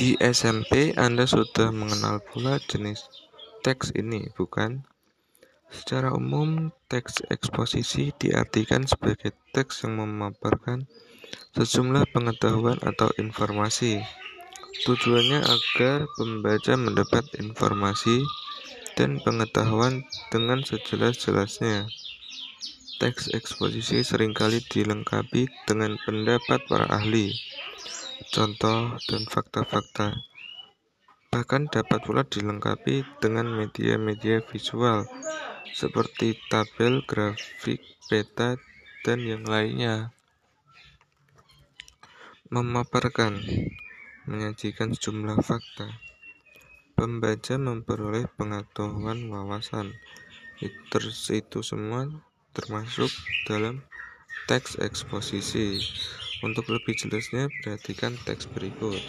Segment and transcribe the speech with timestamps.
[0.00, 3.04] Di SMP, Anda sudah mengenal pula jenis
[3.60, 4.88] teks ini, bukan?
[5.68, 10.88] Secara umum, teks eksposisi diartikan sebagai teks yang memaparkan
[11.52, 14.00] sejumlah pengetahuan atau informasi.
[14.88, 18.24] Tujuannya agar pembaca mendapat informasi
[18.96, 21.92] dan pengetahuan dengan sejelas-jelasnya.
[23.04, 27.36] Teks eksposisi sering kali dilengkapi dengan pendapat para ahli
[28.30, 30.14] contoh, dan fakta-fakta.
[31.30, 35.06] Bahkan dapat pula dilengkapi dengan media-media visual
[35.70, 37.78] seperti tabel, grafik,
[38.10, 38.58] peta,
[39.06, 40.10] dan yang lainnya.
[42.50, 43.38] Memaparkan
[44.26, 46.02] menyajikan sejumlah fakta.
[46.98, 49.94] Pembaca memperoleh pengetahuan wawasan.
[50.58, 52.10] Itu semua
[52.52, 53.08] termasuk
[53.46, 53.86] dalam
[54.50, 55.78] teks eksposisi.
[56.46, 59.04] Untuk lebih jelasnya, perhatikan teks berikut.